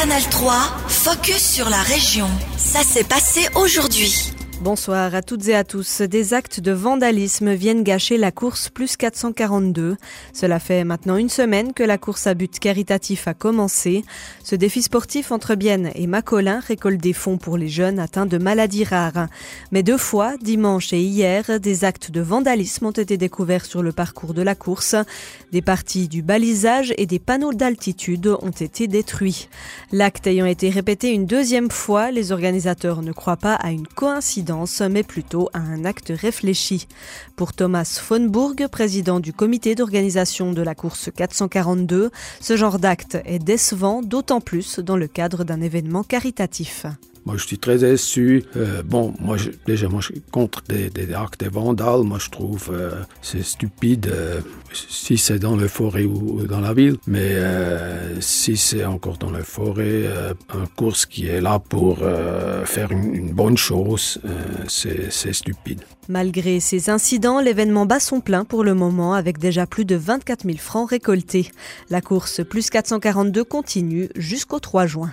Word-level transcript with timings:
Canal 0.00 0.22
3, 0.30 0.54
focus 0.86 1.42
sur 1.42 1.68
la 1.68 1.82
région. 1.82 2.28
Ça 2.56 2.84
s'est 2.84 3.02
passé 3.02 3.48
aujourd'hui. 3.56 4.37
Bonsoir 4.60 5.14
à 5.14 5.22
toutes 5.22 5.46
et 5.46 5.54
à 5.54 5.62
tous. 5.62 6.00
Des 6.00 6.34
actes 6.34 6.58
de 6.58 6.72
vandalisme 6.72 7.52
viennent 7.52 7.84
gâcher 7.84 8.18
la 8.18 8.32
course 8.32 8.70
plus 8.70 8.96
442. 8.96 9.96
Cela 10.32 10.58
fait 10.58 10.82
maintenant 10.82 11.16
une 11.16 11.28
semaine 11.28 11.72
que 11.72 11.84
la 11.84 11.96
course 11.96 12.26
à 12.26 12.34
but 12.34 12.58
caritatif 12.58 13.28
a 13.28 13.34
commencé. 13.34 14.02
Ce 14.42 14.56
défi 14.56 14.82
sportif 14.82 15.30
entre 15.30 15.54
Bienne 15.54 15.92
et 15.94 16.08
Macolin 16.08 16.58
récolte 16.58 17.00
des 17.00 17.12
fonds 17.12 17.38
pour 17.38 17.56
les 17.56 17.68
jeunes 17.68 18.00
atteints 18.00 18.26
de 18.26 18.36
maladies 18.36 18.82
rares. 18.82 19.28
Mais 19.70 19.84
deux 19.84 19.96
fois, 19.96 20.36
dimanche 20.42 20.92
et 20.92 21.02
hier, 21.02 21.60
des 21.60 21.84
actes 21.84 22.10
de 22.10 22.20
vandalisme 22.20 22.86
ont 22.86 22.90
été 22.90 23.16
découverts 23.16 23.64
sur 23.64 23.84
le 23.84 23.92
parcours 23.92 24.34
de 24.34 24.42
la 24.42 24.56
course. 24.56 24.96
Des 25.52 25.62
parties 25.62 26.08
du 26.08 26.20
balisage 26.20 26.92
et 26.98 27.06
des 27.06 27.20
panneaux 27.20 27.52
d'altitude 27.52 28.26
ont 28.42 28.50
été 28.50 28.88
détruits. 28.88 29.48
L'acte 29.92 30.26
ayant 30.26 30.46
été 30.46 30.68
répété 30.68 31.12
une 31.12 31.26
deuxième 31.26 31.70
fois, 31.70 32.10
les 32.10 32.32
organisateurs 32.32 33.02
ne 33.02 33.12
croient 33.12 33.36
pas 33.36 33.54
à 33.54 33.70
une 33.70 33.86
coïncidence 33.86 34.47
mais 34.90 35.02
plutôt 35.02 35.48
à 35.52 35.58
un 35.58 35.84
acte 35.84 36.12
réfléchi. 36.14 36.86
Pour 37.36 37.52
Thomas 37.52 38.00
Fonbourg, 38.02 38.54
président 38.70 39.20
du 39.20 39.32
comité 39.32 39.74
d'organisation 39.74 40.52
de 40.52 40.62
la 40.62 40.74
course 40.74 41.10
442, 41.14 42.10
ce 42.40 42.56
genre 42.56 42.78
d'acte 42.78 43.18
est 43.24 43.38
décevant, 43.38 44.02
d'autant 44.02 44.40
plus 44.40 44.78
dans 44.78 44.96
le 44.96 45.06
cadre 45.06 45.44
d'un 45.44 45.60
événement 45.60 46.02
caritatif. 46.02 46.86
Moi, 47.26 47.36
je 47.36 47.46
suis 47.46 47.58
très 47.58 47.78
déçu. 47.78 48.44
Euh, 48.56 48.82
bon, 48.82 49.14
moi, 49.20 49.36
déjà, 49.66 49.88
moi, 49.88 50.00
je 50.00 50.12
suis 50.12 50.22
contre 50.30 50.62
des, 50.68 50.90
des 50.90 51.12
actes 51.14 51.44
de 51.44 51.50
vandales. 51.50 52.02
Moi, 52.02 52.18
je 52.18 52.30
trouve 52.30 52.70
euh, 52.72 52.90
c'est 53.22 53.42
stupide 53.42 54.10
euh, 54.12 54.40
si 54.72 55.18
c'est 55.18 55.38
dans 55.38 55.56
la 55.56 55.68
forêt 55.68 56.04
ou 56.04 56.46
dans 56.46 56.60
la 56.60 56.72
ville. 56.72 56.96
Mais 57.06 57.32
euh, 57.34 58.20
si 58.20 58.56
c'est 58.56 58.84
encore 58.84 59.18
dans 59.18 59.30
la 59.30 59.42
forêt, 59.42 60.06
un 60.50 60.66
course 60.76 61.06
qui 61.06 61.26
est 61.26 61.40
là 61.40 61.58
pour 61.58 61.98
faire 62.64 62.92
une, 62.92 63.14
une 63.14 63.32
bonne 63.32 63.56
chose, 63.56 64.20
c'est 64.68 65.32
stupide. 65.32 65.82
Malgré 66.08 66.60
ces 66.60 66.88
incidents, 66.90 67.40
l'événement 67.40 67.84
bat 67.84 68.00
son 68.00 68.20
plein 68.20 68.44
pour 68.44 68.64
le 68.64 68.74
moment 68.74 69.14
avec 69.14 69.38
déjà 69.38 69.66
plus 69.66 69.84
de 69.84 69.94
24 69.96 70.44
000 70.44 70.56
francs 70.56 70.88
récoltés. 70.88 71.50
La 71.90 72.00
course 72.00 72.42
plus 72.44 72.70
442 72.70 73.44
continue 73.44 74.08
jusqu'au 74.16 74.58
3 74.58 74.86
juin. 74.86 75.12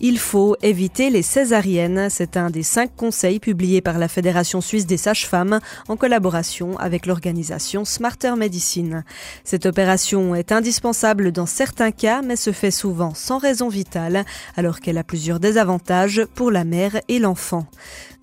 Il 0.00 0.20
faut 0.20 0.56
éviter 0.62 1.10
les 1.10 1.22
césariennes. 1.22 2.08
C'est 2.08 2.36
un 2.36 2.50
des 2.50 2.62
cinq 2.62 2.94
conseils 2.96 3.40
publiés 3.40 3.80
par 3.80 3.98
la 3.98 4.06
Fédération 4.06 4.60
suisse 4.60 4.86
des 4.86 4.96
sages-femmes 4.96 5.58
en 5.88 5.96
collaboration 5.96 6.78
avec 6.78 7.04
l'organisation 7.04 7.84
Smarter 7.84 8.36
Medicine. 8.36 9.04
Cette 9.42 9.66
opération 9.66 10.36
est 10.36 10.52
indispensable 10.52 11.32
dans 11.32 11.46
certains 11.46 11.90
cas, 11.90 12.22
mais 12.22 12.36
se 12.36 12.52
fait 12.52 12.70
souvent 12.70 13.12
sans 13.14 13.38
raison 13.38 13.68
vitale, 13.68 14.24
alors 14.56 14.78
qu'elle 14.78 14.98
a 14.98 15.04
plusieurs 15.04 15.40
désavantages 15.40 16.24
pour 16.36 16.52
la 16.52 16.62
mère 16.62 17.00
et 17.08 17.18
l'enfant. 17.18 17.66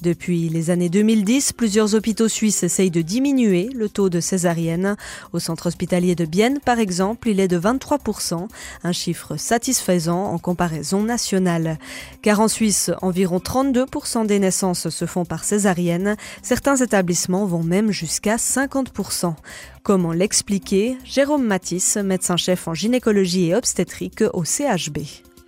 Depuis 0.02 0.50
les 0.50 0.70
années 0.70 0.90
2010, 0.90 1.54
plusieurs 1.54 1.96
hôpitaux 1.96 2.28
suisses 2.28 2.64
essayent 2.64 2.92
de 2.92 3.02
diminuer 3.02 3.70
le 3.74 3.88
taux 3.88 4.10
de 4.10 4.20
césarienne. 4.20 4.98
Au 5.32 5.40
centre 5.40 5.68
hospitalier 5.68 6.16
de 6.16 6.26
Bienne, 6.26 6.60
par 6.60 6.80
exemple, 6.80 7.30
il 7.30 7.40
est 7.40 7.48
de 7.48 7.58
23%, 7.58 8.48
un 8.84 8.92
chiffre 8.92 9.38
satisfaisant 9.38 10.26
en 10.26 10.38
comparaison 10.38 11.02
nationale. 11.02 11.80
Car 12.22 12.42
en 12.42 12.50
Suisse, 12.50 12.92
environ 13.02 13.38
32% 13.38 14.28
des 14.28 14.40
naissances 14.40 14.90
se 14.90 15.06
font 15.06 15.24
par 15.24 15.44
césarienne. 15.44 16.18
Certains 16.42 16.76
établissements 16.76 17.46
vont 17.46 17.64
même 17.64 17.92
jusqu'à 17.92 18.36
50%. 18.36 19.34
Comment 19.82 20.12
l'expliquer? 20.12 20.98
Jérôme 21.06 21.46
Matisse, 21.46 21.96
médecin-chef 21.98 22.68
en 22.68 22.74
gynécologie 22.74 23.50
et 23.50 23.56
obstétrique 23.56 24.24
au 24.34 24.44
CHB. 24.44 25.00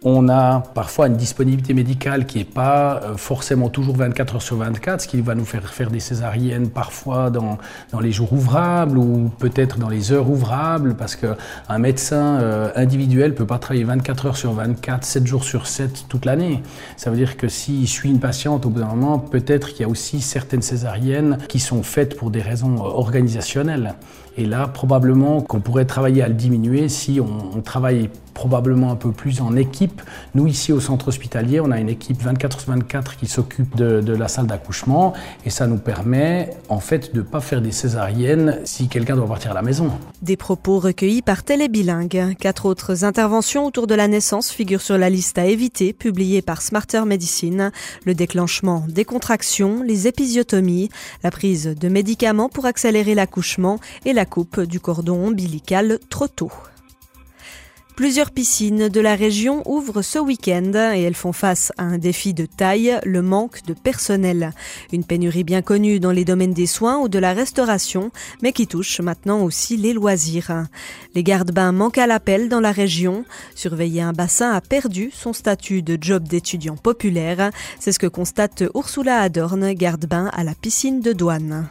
On 0.04 0.30
a 0.30 0.60
parfois 0.76 1.08
une 1.08 1.18
disponibilité 1.18 1.74
médicale 1.74 2.28
qui 2.28 2.38
n'est 2.38 2.44
pas 2.44 3.02
euh, 3.02 3.18
forcément 3.18 3.68
toujours 3.70 3.96
24 3.98 4.36
heures 4.36 4.42
sur 4.44 4.58
24, 4.58 5.02
ce 5.02 5.08
qui 5.08 5.20
va 5.22 5.34
nous 5.34 5.44
faire 5.44 5.68
faire 5.74 5.90
des 5.90 6.00
césariennes 6.00 6.70
parfois 6.70 7.32
dans, 7.32 7.58
dans 7.92 8.00
les 8.00 8.12
jours 8.12 8.32
ouvrables 8.32 9.00
ou 9.00 9.32
peut-être 9.40 9.80
dans 9.80 9.90
les 9.90 10.12
heures 10.12 10.30
ouvrables, 10.30 10.96
parce 10.96 11.16
qu'un 11.16 11.80
médecin 11.80 12.40
euh, 12.40 12.70
individuel 12.76 13.32
ne 13.32 13.36
peut 13.36 13.48
pas 13.48 13.58
travailler 13.58 13.86
24 13.86 14.28
heures 14.28 14.38
sur 14.38 14.54
24, 14.54 15.04
7 15.04 15.26
jours 15.26 15.44
sur 15.44 15.66
7 15.66 16.06
toute 16.08 16.26
l'année. 16.26 16.62
Ça 16.96 17.10
veut 17.10 17.18
dire 17.18 17.36
que 17.36 17.48
s'il 17.48 17.88
suit 17.88 18.12
une 18.12 18.20
patiente 18.20 18.68
au 18.68 18.70
bout 18.70 18.82
d'un 18.82 18.86
moment, 18.94 19.18
peut-être 19.18 19.70
qu'il 19.70 19.82
y 19.82 19.86
a 19.86 19.90
aussi 19.90 20.22
certaines 20.22 20.62
césariennes 20.62 21.40
qui 21.50 21.60
sont 21.60 21.82
faites 21.82 22.16
pour 22.16 22.30
des 22.30 22.44
raisons 22.44 22.76
euh, 22.76 22.82
organisationnelles. 22.82 23.96
Et 24.38 24.46
là, 24.46 24.68
probablement 24.68 25.42
qu'on 25.42 25.60
pourrait 25.60 25.86
travailler 25.86 26.22
à 26.22 26.28
le 26.28 26.36
diminuer 26.36 26.88
si 26.88 27.20
on, 27.20 27.58
on 27.58 27.62
travaille 27.62 28.12
probablement 28.38 28.92
un 28.92 28.96
peu 28.96 29.12
plus 29.12 29.42
en 29.42 29.56
équipe. 29.56 30.00
Nous, 30.36 30.46
ici 30.46 30.72
au 30.72 30.80
centre 30.80 31.08
hospitalier, 31.08 31.60
on 31.60 31.72
a 31.72 31.80
une 31.80 31.90
équipe 31.90 32.22
24 32.22 32.60
sur 32.60 32.70
24 32.70 33.18
qui 33.18 33.26
s'occupe 33.26 33.76
de, 33.76 34.14
la 34.14 34.28
salle 34.28 34.46
d'accouchement 34.46 35.14
et 35.44 35.50
ça 35.50 35.66
nous 35.66 35.80
permet 35.80 36.52
en 36.70 36.80
fait 36.80 37.16
de 37.16 37.22
ne 37.22 37.24
pas 37.24 37.42
faire 37.42 37.62
des 37.64 37.72
césariennes 37.72 38.60
si 38.64 38.90
quelqu'un 38.90 39.16
doit 39.16 39.26
partir 39.26 39.52
à 39.52 39.54
la 39.56 39.64
maison. 39.64 39.90
Des 40.22 40.38
propos 40.38 40.78
recueillis 40.78 41.24
par 41.24 41.42
Télébilingue. 41.42 42.36
Quatre 42.40 42.68
autres 42.68 43.04
interventions 43.04 43.66
autour 43.66 43.88
de 43.88 43.96
la 43.96 44.08
naissance 44.08 44.52
figurent 44.52 44.82
sur 44.82 45.00
la 45.00 45.10
liste 45.10 45.40
à 45.40 45.48
éviter, 45.48 45.92
publiée 45.92 46.44
par 46.44 46.62
Smarter 46.62 47.06
Medicine. 47.06 47.72
Le 48.06 48.14
déclenchement 48.14 48.86
des 48.88 49.04
contractions, 49.04 49.82
les 49.82 50.06
épisiotomies, 50.06 50.90
la 51.24 51.32
prise 51.32 51.66
de 51.66 51.90
médicaments 51.90 52.50
pour 52.50 52.68
accélérer 52.68 53.16
l'accouchement 53.16 53.80
et 54.06 54.14
la 54.14 54.26
coupe 54.26 54.62
du 54.62 54.80
cordon 54.80 55.26
ombilical 55.26 55.98
trop 56.10 56.28
tôt. 56.28 56.52
Plusieurs 57.98 58.30
piscines 58.30 58.90
de 58.90 59.02
la 59.02 59.16
région 59.16 59.64
ouvrent 59.66 60.04
ce 60.04 60.20
week-end 60.20 60.72
et 60.94 61.02
elles 61.02 61.16
font 61.16 61.34
face 61.34 61.74
à 61.80 61.84
un 61.84 61.98
défi 61.98 62.36
de 62.36 62.46
taille, 62.46 63.00
le 63.04 63.24
manque 63.24 63.66
de 63.66 63.74
personnel. 63.74 64.54
Une 64.94 65.04
pénurie 65.04 65.44
bien 65.44 65.64
connue 65.64 66.00
dans 66.00 66.12
les 66.12 66.24
domaines 66.24 66.54
des 66.54 66.68
soins 66.68 67.00
ou 67.00 67.10
de 67.10 67.18
la 67.18 67.34
restauration, 67.34 68.12
mais 68.44 68.52
qui 68.52 68.68
touche 68.68 69.02
maintenant 69.02 69.42
aussi 69.42 69.78
les 69.78 69.94
loisirs. 69.94 70.68
Les 71.16 71.24
gardes-bains 71.24 71.72
manquent 71.72 71.98
à 71.98 72.06
l'appel 72.06 72.50
dans 72.50 72.60
la 72.60 72.72
région. 72.72 73.26
Surveiller 73.56 74.02
un 74.02 74.14
bassin 74.14 74.52
a 74.52 74.62
perdu 74.62 75.10
son 75.12 75.34
statut 75.34 75.82
de 75.82 75.98
job 76.00 76.28
d'étudiant 76.28 76.78
populaire. 76.78 77.50
C'est 77.80 77.94
ce 77.94 78.00
que 78.00 78.06
constate 78.06 78.64
Ursula 78.76 79.22
Adorn, 79.22 79.74
garde-bain 79.74 80.30
à 80.34 80.44
la 80.44 80.54
piscine 80.54 81.02
de 81.02 81.14
douane. 81.14 81.68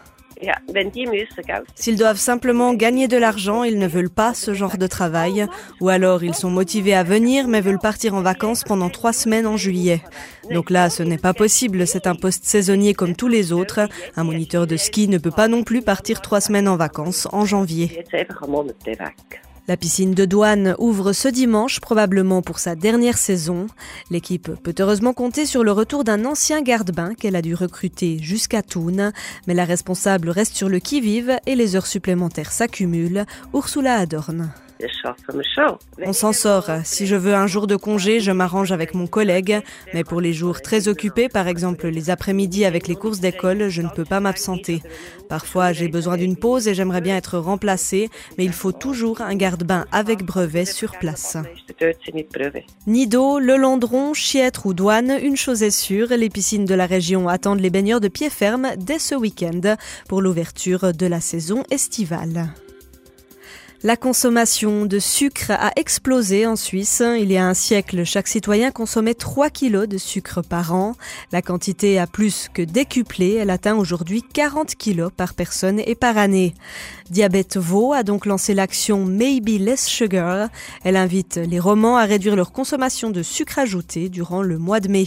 S'ils 1.75 1.97
doivent 1.97 2.19
simplement 2.19 2.75
gagner 2.75 3.09
de 3.09 3.17
l'argent, 3.17 3.65
ils 3.65 3.79
ne 3.79 3.87
veulent 3.87 4.11
pas 4.11 4.35
ce 4.35 4.55
genre 4.55 4.77
de 4.77 4.87
travail. 4.87 5.47
Ou 5.81 5.89
alors 5.89 6.23
ils 6.25 6.35
sont 6.35 6.51
motivés 6.51 6.95
à 6.95 7.03
venir 7.03 7.49
mais 7.49 7.61
veulent 7.61 7.79
partir 7.79 8.15
en 8.15 8.23
vacances 8.23 8.65
pendant 8.65 8.91
trois 8.91 9.13
semaines 9.13 9.47
en 9.47 9.57
juillet. 9.57 10.03
Donc 10.51 10.71
là, 10.71 10.91
ce 10.91 11.03
n'est 11.03 11.19
pas 11.19 11.35
possible, 11.35 11.87
c'est 11.87 12.07
un 12.07 12.15
poste 12.15 12.45
saisonnier 12.45 12.95
comme 12.95 13.17
tous 13.17 13.29
les 13.29 13.53
autres. 13.53 13.89
Un 14.17 14.25
moniteur 14.25 14.67
de 14.67 14.77
ski 14.77 15.09
ne 15.09 15.19
peut 15.19 15.31
pas 15.31 15.49
non 15.49 15.63
plus 15.63 15.83
partir 15.83 16.21
trois 16.21 16.41
semaines 16.41 16.69
en 16.69 16.77
vacances 16.77 17.29
en 17.33 17.45
janvier. 17.45 18.05
La 19.69 19.77
piscine 19.77 20.15
de 20.15 20.25
douane 20.25 20.77
ouvre 20.79 21.13
ce 21.13 21.27
dimanche, 21.27 21.81
probablement 21.81 22.41
pour 22.41 22.61
sa 22.61 22.77
dernière 22.77 23.19
saison. 23.19 23.67
L'équipe 24.11 24.51
peut 24.63 24.75
heureusement 24.79 25.13
compter 25.13 25.45
sur 25.45 25.65
le 25.65 25.73
retour 25.73 26.05
d'un 26.05 26.25
ancien 26.25 26.63
garde-bain 26.63 27.15
qu'elle 27.15 27.35
a 27.35 27.43
dû 27.43 27.55
recruter 27.55 28.19
jusqu'à 28.21 28.63
Thun. 28.63 29.13
Mais 29.49 29.55
la 29.55 29.65
responsable 29.65 30.31
reste 30.31 30.55
sur 30.55 30.69
le 30.69 30.79
qui-vive 30.79 31.39
et 31.47 31.57
les 31.57 31.75
heures 31.75 31.89
supplémentaires 31.89 32.53
s'accumulent. 32.53 33.25
Ursula 33.55 33.97
Adorn. 33.97 34.53
On 36.05 36.13
s'en 36.13 36.33
sort. 36.33 36.71
Si 36.85 37.07
je 37.07 37.17
veux 37.17 37.35
un 37.35 37.47
jour 37.47 37.67
de 37.67 37.77
congé, 37.77 38.21
je 38.21 38.33
m'arrange 38.33 38.73
avec 38.73 38.95
mon 38.95 39.07
collègue. 39.07 39.61
Mais 39.95 40.05
pour 40.05 40.21
les 40.21 40.33
jours 40.33 40.61
très 40.61 40.89
occupés, 40.89 41.29
par 41.29 41.49
exemple 41.49 41.89
les 41.89 42.11
après-midi 42.11 42.65
avec 42.65 42.89
les 42.89 42.95
courses 42.95 43.21
d'école, 43.21 43.69
je 43.69 43.83
ne 43.83 43.89
peux 43.89 44.05
pas 44.05 44.21
m'absenter. 44.21 44.83
Parfois, 45.29 45.73
j'ai 45.73 45.89
besoin 45.89 46.17
d'une 46.17 46.37
pause 46.37 46.69
et 46.69 46.75
j'aimerais 46.75 47.01
bien 47.01 47.17
être 47.17 47.39
remplacée, 47.39 48.11
mais 48.39 48.45
il 48.45 48.53
faut 48.53 48.73
toujours 48.73 49.21
un 49.21 49.35
garde-bain 49.35 49.87
avec 49.93 50.23
brevet 50.23 50.65
sur 50.65 50.93
place. 50.99 51.37
Nido, 52.87 53.39
Le 53.39 53.57
Landron, 53.57 54.15
Chiètre 54.15 54.67
ou 54.67 54.75
Douane, 54.75 55.19
une 55.23 55.37
chose 55.37 55.63
est 55.63 55.71
sûre, 55.71 56.09
les 56.11 56.31
piscines 56.31 56.65
de 56.65 56.75
la 56.75 56.87
région 56.87 57.29
attendent 57.29 57.61
les 57.61 57.71
baigneurs 57.71 58.01
de 58.01 58.09
pied 58.09 58.31
ferme 58.31 58.69
dès 58.77 58.99
ce 58.99 59.15
week-end 59.15 59.77
pour 60.09 60.23
l'ouverture 60.23 60.93
de 60.93 61.07
la 61.07 61.21
saison 61.21 61.65
estivale. 61.71 62.49
La 63.83 63.97
consommation 63.97 64.87
de 64.87 64.99
sucre 64.99 65.51
a 65.51 65.71
explosé 65.77 66.47
en 66.47 66.57
Suisse. 66.57 67.03
Il 67.21 67.31
y 67.31 67.37
a 67.37 67.47
un 67.47 67.53
siècle, 67.53 68.05
chaque 68.05 68.27
citoyen 68.27 68.71
consommait 68.71 69.13
3 69.13 69.51
kilos 69.51 69.87
de 69.87 69.99
sucre 69.99 70.41
par 70.41 70.75
an. 70.75 70.95
La 71.31 71.43
quantité 71.43 71.99
a 71.99 72.07
plus 72.07 72.49
que 72.53 72.63
décuplé. 72.63 73.35
Elle 73.35 73.51
atteint 73.51 73.77
aujourd'hui 73.77 74.23
40 74.23 74.77
kilos 74.77 75.11
par 75.15 75.35
personne 75.35 75.79
et 75.79 75.95
par 75.95 76.17
année. 76.17 76.55
Diabète 77.11 77.59
Vaud 77.59 77.93
a 77.93 78.03
donc 78.03 78.27
lancé 78.27 78.55
l'action 78.55 79.05
Maybe 79.05 79.61
Less 79.61 79.87
Sugar. 79.87 80.49
Elle 80.83 80.97
invite 80.97 81.37
les 81.37 81.61
romans 81.61 81.99
à 81.99 82.05
réduire 82.05 82.35
leur 82.35 82.53
consommation 82.53 83.11
de 83.11 83.23
sucre 83.23 83.59
ajouté 83.59 84.09
durant 84.09 84.43
le 84.43 84.59
mois 84.59 84.81
de 84.81 84.89
mai. 84.89 85.07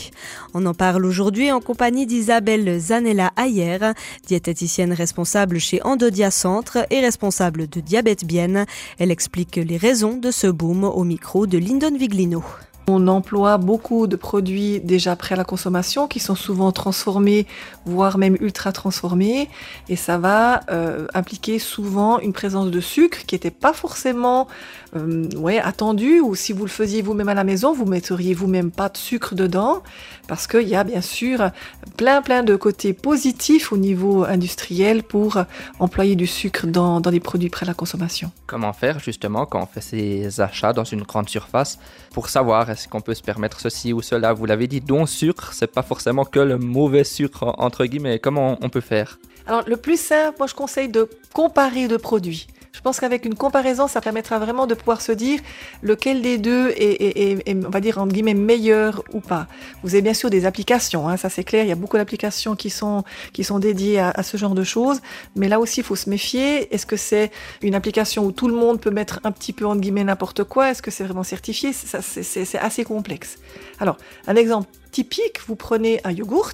On 0.53 0.65
en 0.65 0.73
parle 0.73 1.05
aujourd'hui 1.05 1.51
en 1.51 1.59
compagnie 1.59 2.05
d'Isabelle 2.05 2.79
Zanella 2.79 3.33
Ayer, 3.35 3.79
diététicienne 4.27 4.93
responsable 4.93 5.59
chez 5.59 5.81
Endodia 5.83 6.31
Centre 6.31 6.85
et 6.89 7.01
responsable 7.01 7.67
de 7.67 7.81
Diabète 7.81 8.23
Bienne. 8.25 8.58
Elle 8.97 9.11
explique 9.11 9.55
les 9.57 9.77
raisons 9.77 10.17
de 10.17 10.31
ce 10.31 10.47
boom 10.47 10.83
au 10.83 11.03
micro 11.03 11.47
de 11.47 11.57
Lyndon 11.57 11.95
Viglino. 11.97 12.43
On 12.91 13.07
emploie 13.07 13.59
beaucoup 13.59 14.07
de 14.07 14.15
produits 14.15 14.79
déjà 14.79 15.15
prêts 15.15 15.35
à 15.35 15.37
la 15.37 15.43
consommation 15.43 16.07
qui 16.07 16.19
sont 16.19 16.33
souvent 16.33 16.71
transformés, 16.71 17.45
voire 17.85 18.17
même 18.17 18.35
ultra 18.39 18.71
transformés. 18.71 19.47
Et 19.89 19.95
ça 19.95 20.17
va 20.17 20.61
euh, 20.71 21.05
impliquer 21.13 21.59
souvent 21.59 22.17
une 22.19 22.33
présence 22.33 22.71
de 22.71 22.79
sucre 22.79 23.19
qui 23.27 23.35
n'était 23.35 23.51
pas 23.51 23.73
forcément 23.73 24.47
euh, 24.95 25.29
ouais, 25.37 25.59
attendu. 25.59 26.19
Ou 26.19 26.33
si 26.33 26.51
vous 26.51 26.65
le 26.65 26.71
faisiez 26.71 27.03
vous-même 27.03 27.29
à 27.29 27.35
la 27.35 27.43
maison, 27.43 27.73
vous 27.73 27.85
metteriez 27.85 28.33
vous-même 28.33 28.71
pas 28.71 28.89
de 28.89 28.97
sucre 28.97 29.35
dedans. 29.35 29.83
Parce 30.27 30.47
qu'il 30.47 30.67
y 30.67 30.75
a 30.75 30.83
bien 30.83 31.01
sûr 31.01 31.51
plein 31.95 32.23
plein 32.23 32.41
de 32.41 32.55
côtés 32.55 32.93
positifs 32.93 33.71
au 33.71 33.77
niveau 33.77 34.23
industriel 34.23 35.03
pour 35.03 35.37
employer 35.79 36.15
du 36.15 36.27
sucre 36.27 36.65
dans, 36.65 37.01
dans 37.01 37.11
les 37.11 37.19
produits 37.19 37.49
prêts 37.49 37.65
à 37.65 37.67
la 37.67 37.73
consommation. 37.75 38.31
Comment 38.47 38.73
faire 38.73 38.99
justement 38.99 39.45
quand 39.45 39.61
on 39.61 39.67
fait 39.67 39.81
ses 39.81 40.41
achats 40.41 40.73
dans 40.73 40.83
une 40.83 41.03
grande 41.03 41.29
surface 41.29 41.77
pour 42.13 42.29
savoir 42.29 42.69
est-ce 42.79 42.87
qu'on 42.87 43.01
peut 43.01 43.13
se 43.13 43.21
permettre 43.21 43.59
ceci 43.59 43.91
ou 43.91 44.01
cela 44.01 44.31
Vous 44.31 44.45
l'avez 44.45 44.67
dit, 44.67 44.79
don 44.79 45.05
sucre, 45.05 45.51
c'est 45.53 45.67
pas 45.67 45.81
forcément 45.81 46.23
que 46.23 46.39
le 46.39 46.57
mauvais 46.57 47.03
sucre 47.03 47.53
entre 47.57 47.85
guillemets. 47.85 48.19
Comment 48.19 48.57
on 48.61 48.69
peut 48.69 48.79
faire? 48.79 49.19
Alors 49.47 49.63
le 49.67 49.75
plus 49.75 49.99
simple, 49.99 50.37
moi 50.37 50.47
je 50.47 50.55
conseille 50.55 50.87
de 50.87 51.09
comparer 51.33 51.89
de 51.89 51.97
produits. 51.97 52.47
Je 52.79 52.81
pense 52.81 53.01
qu'avec 53.01 53.25
une 53.25 53.35
comparaison, 53.35 53.89
ça 53.89 53.99
permettra 53.99 54.39
vraiment 54.39 54.65
de 54.65 54.73
pouvoir 54.73 55.01
se 55.01 55.11
dire 55.11 55.41
lequel 55.81 56.21
des 56.21 56.37
deux 56.37 56.69
est, 56.77 57.45
on 57.65 57.69
va 57.69 57.81
dire, 57.81 57.97
entre 57.97 58.13
guillemets, 58.13 58.33
meilleur 58.33 59.03
ou 59.11 59.19
pas. 59.19 59.47
Vous 59.83 59.95
avez 59.95 60.01
bien 60.01 60.13
sûr 60.13 60.29
des 60.29 60.45
applications, 60.45 61.09
hein, 61.09 61.17
ça 61.17 61.29
c'est 61.29 61.43
clair, 61.43 61.65
il 61.65 61.67
y 61.67 61.73
a 61.73 61.75
beaucoup 61.75 61.97
d'applications 61.97 62.55
qui 62.55 62.69
sont, 62.69 63.03
qui 63.33 63.43
sont 63.43 63.59
dédiées 63.59 63.99
à, 63.99 64.23
ce 64.23 64.37
genre 64.37 64.55
de 64.55 64.63
choses, 64.63 65.01
mais 65.35 65.49
là 65.49 65.59
aussi, 65.59 65.81
il 65.81 65.83
faut 65.83 65.97
se 65.97 66.09
méfier. 66.09 66.73
Est-ce 66.73 66.85
que 66.85 66.95
c'est 66.95 67.31
une 67.61 67.75
application 67.75 68.25
où 68.25 68.31
tout 68.31 68.47
le 68.47 68.55
monde 68.55 68.79
peut 68.79 68.91
mettre 68.91 69.19
un 69.25 69.33
petit 69.33 69.51
peu, 69.51 69.65
entre 69.65 69.81
guillemets, 69.81 70.05
n'importe 70.05 70.45
quoi? 70.45 70.71
Est-ce 70.71 70.81
que 70.81 70.89
c'est 70.89 71.03
vraiment 71.03 71.23
certifié? 71.23 71.73
C'est 71.73 72.59
assez 72.59 72.85
complexe. 72.85 73.39
Alors, 73.81 73.97
un 74.25 74.37
exemple 74.37 74.69
typique, 74.91 75.39
vous 75.47 75.55
prenez 75.55 75.99
un 76.03 76.11
yogourt. 76.11 76.53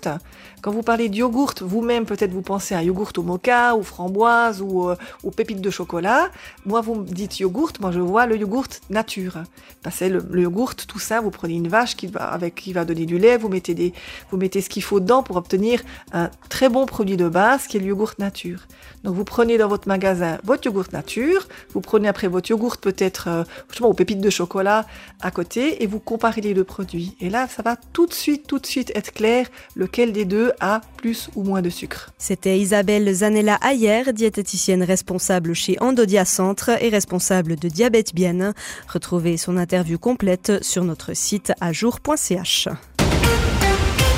Quand 0.61 0.71
vous 0.71 0.81
parlez 0.81 1.09
de 1.09 1.15
yogourt, 1.15 1.53
vous-même 1.61 2.05
peut-être 2.05 2.31
vous 2.31 2.41
pensez 2.41 2.73
à 2.73 2.81
yogourt 2.81 3.11
au 3.17 3.21
mocha 3.21 3.75
ou 3.75 3.83
framboise 3.83 4.61
ou 4.61 4.89
euh, 4.89 4.95
aux 5.23 5.31
pépites 5.31 5.61
de 5.61 5.69
chocolat. 5.69 6.29
Moi, 6.65 6.81
vous 6.81 6.95
me 6.95 7.05
dites 7.05 7.39
yogourt, 7.39 7.73
moi 7.79 7.91
je 7.91 7.99
vois 7.99 8.25
le 8.25 8.35
yogourt 8.35 8.67
nature. 8.89 9.43
Parce 9.83 9.99
que 9.99 10.05
le, 10.05 10.41
yogourt, 10.41 10.75
tout 10.75 10.97
ça, 10.97 11.21
vous 11.21 11.29
prenez 11.29 11.53
une 11.53 11.67
vache 11.67 11.95
qui 11.95 12.07
va, 12.07 12.25
avec, 12.25 12.55
qui 12.55 12.73
va 12.73 12.83
donner 12.83 13.05
du 13.05 13.19
lait, 13.19 13.37
vous 13.37 13.49
mettez, 13.49 13.75
des, 13.75 13.93
vous 14.31 14.37
mettez 14.37 14.61
ce 14.61 14.69
qu'il 14.69 14.81
faut 14.81 14.99
dedans 14.99 15.21
pour 15.21 15.35
obtenir 15.35 15.81
un 16.11 16.31
très 16.49 16.67
bon 16.67 16.87
produit 16.87 17.17
de 17.17 17.29
base 17.29 17.67
qui 17.67 17.77
est 17.77 17.79
le 17.79 17.87
yogourt 17.87 18.13
nature. 18.17 18.61
Donc 19.03 19.13
vous 19.13 19.23
prenez 19.23 19.59
dans 19.59 19.67
votre 19.67 19.87
magasin 19.87 20.39
votre 20.43 20.65
yogourt 20.65 20.91
nature, 20.91 21.47
vous 21.73 21.81
prenez 21.81 22.07
après 22.07 22.27
votre 22.27 22.49
yogourt 22.49 22.77
peut-être 22.77 23.27
euh, 23.27 23.43
aux 23.81 23.93
pépites 23.93 24.21
de 24.21 24.29
chocolat 24.31 24.87
à 25.21 25.29
côté 25.29 25.83
et 25.83 25.87
vous 25.87 25.99
comparez 25.99 26.41
les 26.41 26.55
deux 26.55 26.63
produits. 26.63 27.15
Et 27.19 27.29
là, 27.29 27.47
ça 27.47 27.61
va 27.61 27.75
tout 27.93 28.07
de 28.07 28.13
suite 28.13 28.24
tout 28.47 28.59
de 28.59 28.65
suite 28.65 28.91
être 28.95 29.13
clair 29.13 29.47
lequel 29.75 30.11
des 30.11 30.25
deux 30.25 30.51
a 30.59 30.81
plus 30.97 31.29
ou 31.35 31.43
moins 31.43 31.61
de 31.61 31.69
sucre. 31.69 32.11
C'était 32.17 32.57
Isabelle 32.59 33.11
Zanella 33.13 33.59
Ayer, 33.61 34.13
diététicienne 34.13 34.83
responsable 34.83 35.53
chez 35.53 35.77
Endodia 35.81 36.25
Centre 36.25 36.71
et 36.81 36.89
responsable 36.89 37.55
de 37.55 37.69
Diabète 37.69 38.13
Bien. 38.13 38.53
Retrouvez 38.91 39.37
son 39.37 39.57
interview 39.57 39.97
complète 39.97 40.63
sur 40.63 40.83
notre 40.83 41.13
site 41.13 41.53
ajour.ch. 41.61 42.67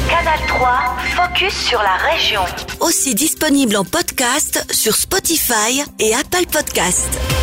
Canal 0.10 0.40
3, 0.48 0.96
focus 1.16 1.54
sur 1.54 1.80
la 1.80 1.98
région. 1.98 2.42
Aussi 2.80 3.14
disponible 3.14 3.76
en 3.76 3.84
podcast 3.84 4.66
sur 4.72 4.96
Spotify 4.96 5.84
et 6.00 6.14
Apple 6.14 6.46
Podcast. 6.52 7.37